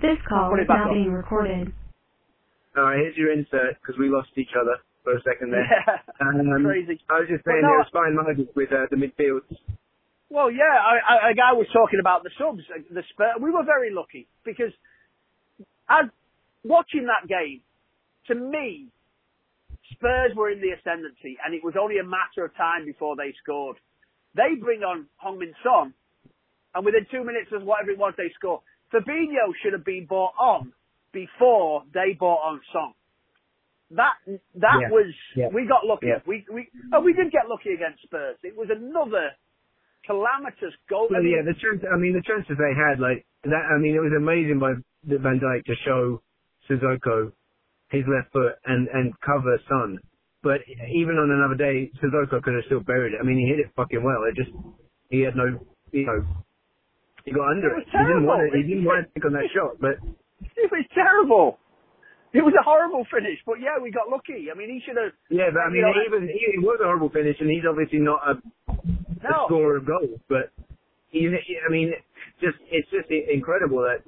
[0.00, 0.94] This call Put it is now on.
[0.94, 1.72] being recorded.
[2.76, 5.66] All right, here's your insert because we lost each other for a second there.
[5.66, 7.00] Yeah, Um, crazy.
[7.10, 9.48] I was just But saying no, there was fine margins with uh, the midfields.
[10.30, 13.42] Well, yeah, I, I, a guy was talking about the subs, uh, the Spurs.
[13.42, 14.70] We were very lucky because
[15.90, 16.06] as
[16.62, 17.60] watching that game,
[18.28, 18.86] to me,
[19.98, 23.34] Spurs were in the ascendancy, and it was only a matter of time before they
[23.42, 23.76] scored.
[24.36, 25.92] They bring on Heung-Min Son,
[26.74, 28.62] and within two minutes of whatever it was, they score.
[28.92, 30.72] Fabinho should have been bought on
[31.12, 32.92] before they bought on Son.
[33.90, 34.14] That
[34.54, 36.06] that Yeah, was yeah, we got lucky.
[36.06, 36.22] yeah.
[36.26, 38.38] We we oh, we did get lucky against Spurs.
[38.42, 39.34] It was another
[40.06, 41.08] calamitous goal.
[41.10, 41.82] I Well, mean, yeah, the chance.
[41.86, 43.64] I mean, the transfers they had, like that.
[43.66, 44.74] I mean, it was amazing by
[45.06, 46.22] the Van Dijk to show
[46.70, 47.32] Sissoko
[47.90, 49.98] his left foot and and cover Son.
[50.42, 50.62] But
[50.94, 53.20] even on another day, Sissoko could have still buried it.
[53.20, 54.22] I mean, he hit it fucking well.
[54.30, 54.54] It just
[55.10, 55.58] he had no,
[55.92, 56.22] you know,
[57.24, 57.92] he got under It it.
[57.92, 58.56] He didn't want to.
[58.56, 59.96] He didn't want to take on that shot, but
[60.56, 61.58] It was terrible.
[62.32, 64.48] It was a horrible finish, but yeah, we got lucky.
[64.50, 65.10] I mean, he should have.
[65.34, 67.66] Yeah, but I mean, You know, even he, it was a horrible finish, and he's
[67.66, 68.32] obviously not a,
[68.70, 70.22] a scorer of goals.
[70.30, 70.54] But
[71.10, 71.90] he, I mean,
[72.38, 74.06] just it's just incredible that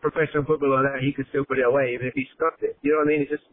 [0.00, 2.78] professional football like that he could still put it away, even if he stuffed it.
[2.82, 3.20] You know what I mean?
[3.26, 3.46] It's just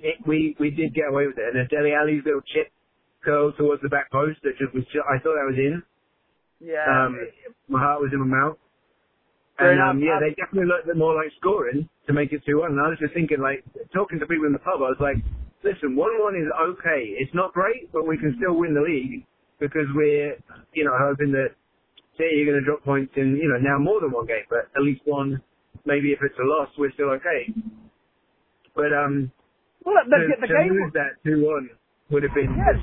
[0.00, 2.72] it, we we did get away with it, and then Dele Alli's little chip
[3.20, 4.84] curl towards the back post that just was.
[4.88, 5.84] Just, I thought that was in.
[6.60, 6.84] Yeah.
[6.88, 7.18] Um,
[7.68, 8.58] my heart was in my mouth.
[9.58, 12.72] And um, yeah, they definitely looked more like scoring to make it 2 1.
[12.72, 15.16] And I was just thinking, like, talking to people in the pub, I was like,
[15.64, 17.16] listen, 1 1 is okay.
[17.16, 19.24] It's not great, but we can still win the league
[19.60, 20.36] because we're,
[20.76, 21.56] you know, hoping that
[22.20, 24.68] City are going to drop points in, you know, now more than one game, but
[24.76, 25.40] at least one.
[25.86, 27.48] Maybe if it's a loss, we're still okay.
[28.74, 29.32] But um,
[29.84, 30.72] well, the, to, the to game.
[30.72, 31.70] lose that 2 1
[32.12, 32.76] would have been Yes,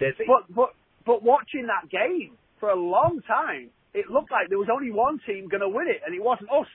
[0.00, 0.24] deadly.
[0.26, 0.70] but but
[1.04, 5.18] but watching that game for a long time, it looked like there was only one
[5.26, 6.70] team going to win it, and it wasn't us.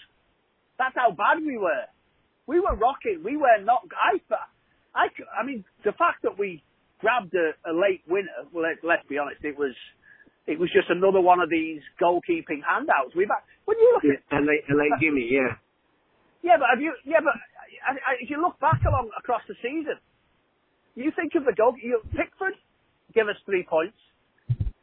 [0.76, 1.88] That's how bad we were.
[2.44, 3.24] We were rocking.
[3.24, 3.88] We were not.
[3.96, 4.20] I,
[4.92, 6.60] I, I mean, the fact that we
[7.00, 8.52] grabbed a, a late winner.
[8.52, 9.40] Well, let, let's be honest.
[9.48, 9.72] It was,
[10.44, 13.16] it was just another one of these goalkeeping handouts.
[13.16, 15.56] We've had, when you look at Yeah, and late, and late gimme, yeah.
[16.44, 16.92] Yeah, but have you?
[17.08, 17.34] Yeah, but
[17.88, 19.98] I, I, if you look back along across the season,
[21.00, 21.80] you think of the goal.
[21.80, 22.60] You, Pickford
[23.16, 23.98] give us three points.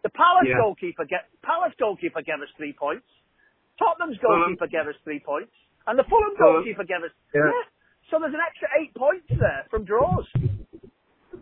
[0.05, 0.61] The Palace Yeah.
[0.61, 3.09] goalkeeper get Palace goalkeeper gave us three points.
[3.79, 4.41] Tottenham's Fulham.
[4.55, 5.51] goalkeeper gave us three points,
[5.89, 6.63] and the Fulham Fulham.
[6.63, 7.11] goalkeeper gave us.
[7.35, 7.51] Yeah.
[8.13, 10.29] So there's an extra eight points there from draws.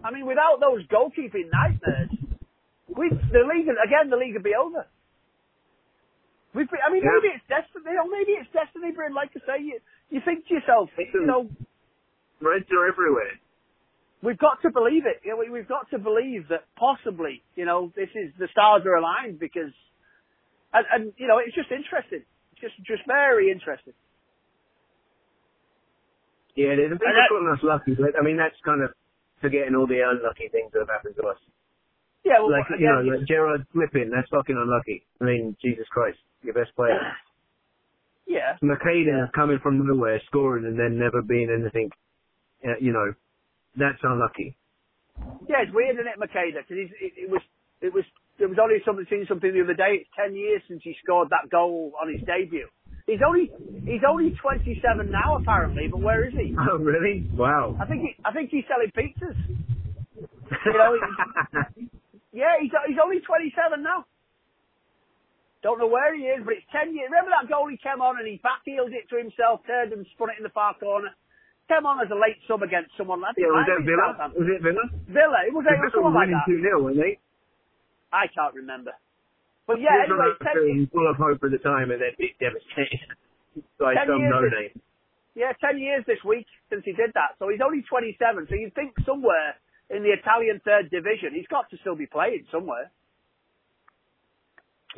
[0.04, 2.10] I mean, without those goalkeeping nightmares,
[2.88, 4.08] we the league again.
[4.10, 4.86] The league would be over.
[6.54, 7.10] We've been, I mean, Yeah.
[7.14, 7.94] maybe it's destiny.
[7.94, 9.12] Know, maybe it's destiny, Bryn.
[9.14, 9.80] Like I say, you
[10.10, 11.48] you think to yourself, you know,
[12.40, 13.38] Reds are everywhere.
[14.22, 15.20] We've got to believe it.
[15.26, 18.82] You know, we, we've got to believe that possibly, you know, this is the stars
[18.86, 19.74] are aligned because,
[20.72, 22.22] and, and you know, it's just interesting.
[22.54, 23.94] It's just just very interesting.
[26.54, 28.92] Yeah, there's people And that- calling us lucky, I mean that's kind of
[29.40, 31.38] forgetting all the unlucky things that have happened to us.
[32.24, 35.02] Yeah, well, like you again, know, like Gerrard flipping, that's fucking unlucky.
[35.20, 36.94] I mean, Jesus Christ, your best player.
[38.26, 41.90] yeah, Macheda coming from nowhere, scoring and then never being anything.
[42.62, 43.10] Uh, you know,
[43.76, 44.56] that's unlucky.
[45.48, 46.62] yeah, it's weird, isn't it, Macheda?
[46.66, 47.42] Because it, it was
[47.80, 48.04] it was
[48.38, 50.00] there was only something seen something the other day.
[50.02, 52.68] It's ten years since he scored that goal on his debut.
[53.06, 53.50] He's only
[53.84, 56.54] he's only 27 now apparently, but where is he?
[56.70, 57.26] Oh, really?
[57.34, 57.76] Wow.
[57.80, 59.34] I think he, I think he's selling pizzas.
[60.64, 60.94] You know,
[62.32, 64.06] Yeah, he's he's only 27 now.
[65.62, 67.06] Don't know where he is, but it's 10 years.
[67.10, 70.30] Remember that goal he came on and he backheeled it to himself, turned and spun
[70.30, 71.10] it in the far corner.
[71.70, 73.22] Came on as a late sub against someone.
[73.22, 74.08] I think yeah, was it might that be Villa?
[74.34, 74.84] Was it Villa?
[75.08, 75.38] Villa.
[75.46, 76.44] It was, it was someone like that.
[76.50, 77.16] 2 0, weren't they?
[78.12, 78.92] I can't remember.
[79.64, 83.14] But yeah, anyway, 10, Feeling full of hope at the time and then be devastated
[83.80, 84.74] by 10 some years no name.
[85.38, 87.38] yeah, 10 years this week since he did that.
[87.38, 88.18] So he's only 27.
[88.50, 89.54] So you'd think somewhere
[89.88, 92.90] in the Italian third division, he's got to still be playing somewhere.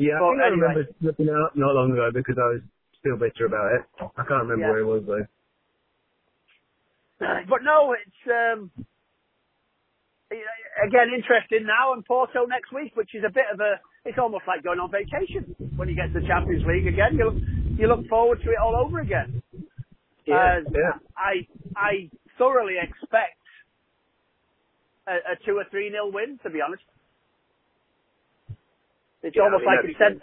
[0.00, 2.62] Yeah, I Well, think I remember looking it up not long ago because I was
[2.98, 3.82] still bitter about it.
[4.18, 4.70] I can't remember Yeah.
[4.74, 5.26] where it was though.
[7.20, 8.70] But no, it's um,
[10.32, 13.80] again interesting now and Porto next week, which is a bit of a.
[14.04, 17.16] It's almost like going on vacation when you get to the Champions League again.
[17.16, 17.38] You look,
[17.78, 19.42] you look forward to it all over again.
[20.26, 20.98] Yeah, yeah.
[21.16, 21.46] I
[21.76, 23.40] I thoroughly expect
[25.08, 26.38] a, a two or three nil win.
[26.44, 26.84] To be honest,
[29.22, 30.20] it's Yeah, I almost mean, like a sense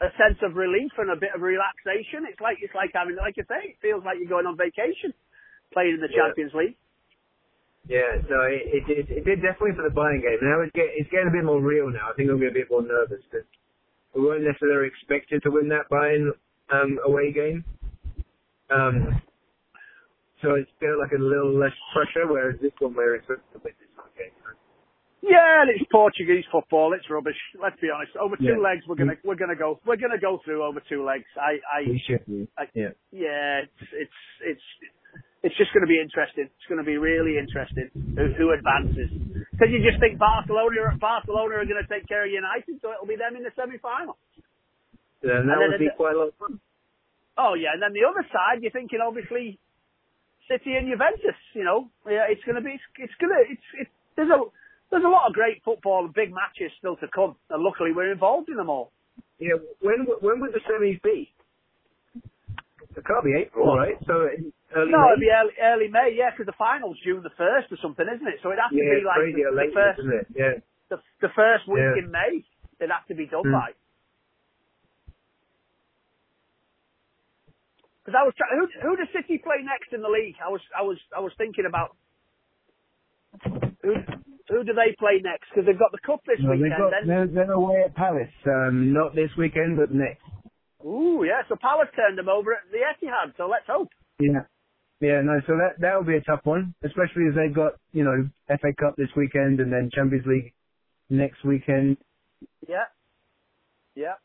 [0.00, 2.26] a sense of relief and a bit of relaxation.
[2.28, 5.14] It's like it's like having, like you say, it feels like you're going on vacation,
[5.72, 6.26] playing in the Yeah.
[6.28, 6.76] Champions League.
[7.86, 10.40] Yeah, so it, it, it, it did definitely for the Bayern game.
[10.40, 12.08] Now it's, get, it's getting a bit more real now.
[12.08, 13.44] I think I'm getting a bit more nervous because
[14.16, 16.32] we weren't necessarily expected to win that Bayern
[16.72, 17.62] um, away game.
[18.72, 19.20] Um,
[20.40, 23.60] so it's got like a little less pressure, whereas this one where it's a, a
[23.60, 24.32] bit dislocated.
[25.20, 26.92] Yeah, and it's Portuguese football.
[26.92, 27.36] It's rubbish.
[27.60, 28.12] Let's be honest.
[28.16, 28.64] Over two Yeah.
[28.64, 31.24] legs, we're gonna we're gonna go we're gonna go through over two legs.
[31.40, 32.46] I I We should be.
[32.58, 32.92] I- Yeah.
[33.10, 34.66] yeah, it's it's it's
[35.44, 36.48] it's just going to be interesting.
[36.48, 39.12] It's going to be really interesting who, who advances.
[39.52, 43.06] Because you just think Barcelona Barcelona are going to take care of United, so it'll
[43.06, 44.16] be them in the semi final.
[45.22, 46.58] And that And would be it- quite a lot of fun.
[47.36, 49.58] Oh yeah, and then the other side, you're thinking obviously
[50.46, 51.34] City and Juventus.
[51.52, 54.38] You know, yeah, it's going to be, it's, it's going to, it's, it's there's a
[54.94, 58.12] there's a lot of great football and big matches still to come, and luckily we're
[58.14, 58.92] involved in them all.
[59.42, 59.58] Yeah.
[59.82, 61.34] When when would the semis be?
[62.94, 63.98] It can't be April, right?
[64.06, 64.30] So
[64.74, 65.14] early No, May?
[65.14, 68.26] it'll be early, early May, yeah, because the final's June the first or something, isn't
[68.26, 68.38] it?
[68.42, 70.00] So it'd have to yeah, be like the, the late, first?
[70.34, 70.54] Yeah.
[70.90, 72.02] the, the first week Yeah.
[72.04, 72.44] in May.
[72.80, 73.54] It'd have to be done Hmm.
[73.54, 73.70] by.
[78.04, 80.36] Because I was trying, who who does City play next in the league?
[80.44, 81.96] I was I was I was thinking about
[83.80, 83.96] who
[84.52, 85.48] who do they play next?
[85.48, 86.76] Because they've got the cup this No, weekend.
[86.76, 88.28] got, then they're, they're away at Palace.
[88.44, 90.20] Um, not this weekend, but next.
[90.84, 93.32] ooh yeah, so Palace turned them over at the Etihad.
[93.40, 93.88] So let's hope.
[94.20, 94.44] Yeah.
[95.04, 98.04] Yeah, no, so that that will be a tough one, especially as they've got, you
[98.04, 100.54] know, FA Cup this weekend and then Champions League
[101.10, 101.98] next weekend.
[102.66, 102.88] Yeah,
[103.94, 104.16] yeah.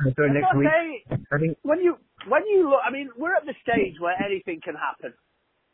[0.00, 1.20] Uh, Sorry, That's next week.
[1.28, 4.64] I think when you when you look, I mean, we're at the stage where anything
[4.64, 5.12] can happen,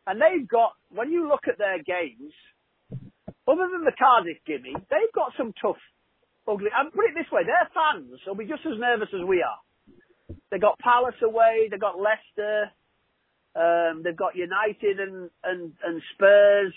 [0.08, 2.34] and they've got when you look at their games,
[3.46, 5.78] other than the Cardiff gimme, they've got some tough,
[6.50, 6.74] ugly.
[6.74, 9.62] And put it this way, their fans will be just as nervous as we are.
[10.50, 12.74] They got Palace away, they got Leicester,
[13.58, 16.74] um, they've got United and and and Spurs.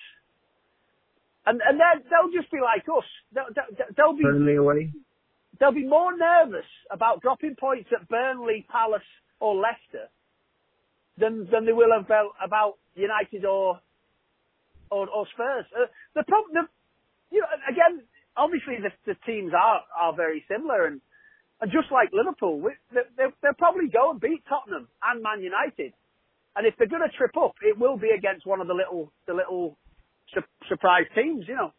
[1.46, 3.06] And and they they'll just be like us.
[3.34, 4.92] They'll, they'll, they'll be Burnley away.
[5.60, 9.06] they'll be more nervous about dropping points at Burnley, Palace,
[9.40, 10.10] or Leicester
[11.18, 13.80] than than they will about about United or
[14.90, 15.66] or, or Spurs.
[15.74, 18.04] Uh, the problem, the, you know, again,
[18.36, 21.02] obviously the, the teams are are very similar, and
[21.62, 25.42] and just like Liverpool, we, they, they, they'll probably go and beat Tottenham and Man
[25.42, 25.94] United.
[26.56, 29.12] And if they're going to trip up, it will be against one of the little
[29.28, 29.78] the little
[30.34, 31.72] su- surprise teams, you know.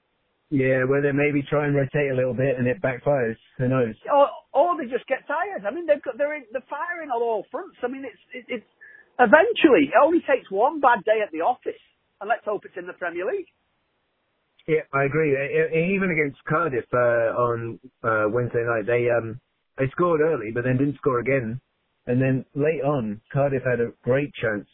[0.52, 3.40] Yeah, where they maybe try and rotate a little bit and it backfires.
[3.56, 3.96] Who knows?
[4.12, 5.64] or or they just get tired.
[5.64, 7.76] I mean, they've got they're in, they're firing on all fronts.
[7.82, 8.70] I mean, it's it, it's
[9.18, 11.80] eventually it only takes one bad day at the office,
[12.20, 13.48] and let's hope it's in the Premier League.
[14.68, 15.32] Yeah, I agree.
[15.96, 19.40] Even against Cardiff uh, on uh, Wednesday night, they um
[19.78, 21.60] they scored early, but then didn't score again.
[22.06, 24.66] And then late on, Cardiff had a great chance.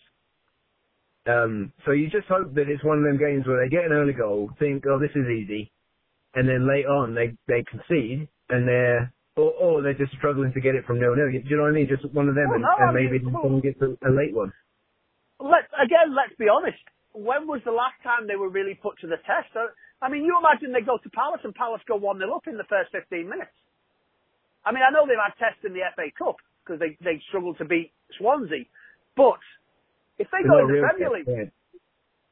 [1.28, 3.92] Um, so you just hope that it's one of them games where they get an
[3.92, 5.70] early goal, think, oh, this is easy,
[6.34, 10.60] and then late on they they concede, and they're or, or they're just struggling to
[10.60, 11.28] get it from nil nil.
[11.28, 11.88] Do you know what I mean?
[11.88, 14.32] Just one of them, Well, and, no, and maybe mean, someone gets a, a late
[14.32, 14.52] one.
[15.36, 16.80] Let again, let's be honest.
[17.12, 19.52] When was the last time they were really put to the test?
[20.00, 22.56] I mean, you imagine they go to Palace and Palace go one 0 up in
[22.56, 23.52] the first fifteen minutes.
[24.64, 27.56] I mean, I know they've had tests in the FA Cup because they they struggled
[27.58, 28.68] to beat Swansea,
[29.16, 29.40] but
[30.20, 31.48] if they go in the Premier League, yeah.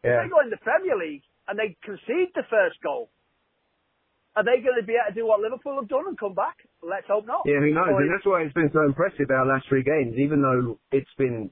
[0.04, 3.08] If they go in the Premier League and they concede the first goal,
[4.36, 6.56] are they going to be able to do what Liverpool have done and come back?
[6.84, 7.42] Let's hope not.
[7.46, 7.88] Yeah, who knows?
[7.90, 11.10] Or- And that's why it's been so impressive our last three games, even though it's
[11.16, 11.50] been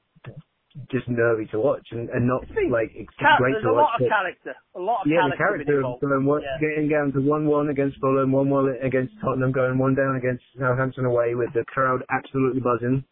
[0.91, 3.95] just nervy to watch and, and not like it's Char- great there's to a lot
[3.95, 4.53] of character.
[4.75, 5.63] A lot of yeah, the character.
[5.63, 6.01] character been of involved.
[6.01, 6.59] Fulham what, Yeah.
[6.59, 11.35] getting down to one-one against Fulham, one-one against Tottenham, going one down against Southampton away
[11.35, 13.05] with the crowd absolutely buzzing.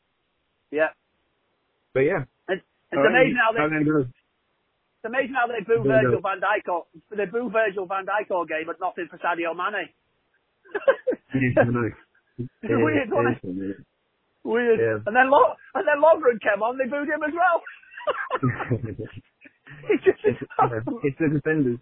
[0.71, 0.91] Yeah.
[1.93, 2.59] But yeah, It's,
[2.91, 6.87] it's All right, amazing how they it's amazing how they boo Virgil van Dijk all,
[7.11, 9.87] they boo Virgil van Dijk all game but nothing for Sadio Mane.
[11.33, 11.91] It is nice.
[12.37, 13.77] It's weird, it?
[14.43, 14.81] Weird.
[14.81, 14.99] Yeah.
[15.05, 17.61] And then Lo- and then Lovren came on, they booed him as well.
[19.89, 20.39] He just, it's,
[21.03, 21.79] it's the defenders.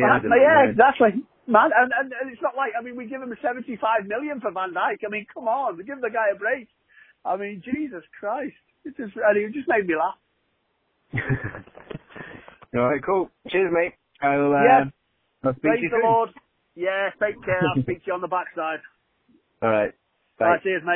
[0.00, 0.68] Man, Yeah, I don't know, man.
[0.70, 1.24] exactly.
[1.48, 4.52] Man, and, and, and it's not like, I mean, we give him 75 million for
[4.52, 5.04] Van Dijk.
[5.06, 6.68] I mean, come on, give the guy a break.
[7.24, 8.56] I mean, Jesus Christ.
[8.84, 10.18] It just, and it just made me laugh.
[12.74, 13.30] All right, cool.
[13.48, 13.94] Cheers, mate.
[14.22, 14.84] I'll, uh, Yeah.
[15.44, 16.02] I'll speak to Praise you the soon.
[16.02, 16.30] Lord.
[16.76, 17.68] Yeah, take care.
[17.70, 18.80] I'll speak to you on the backside.
[19.62, 19.92] All right.
[20.38, 20.46] Bye.
[20.46, 20.94] All right, cheers, mate.